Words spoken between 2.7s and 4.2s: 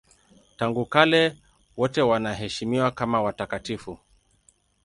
kama watakatifu.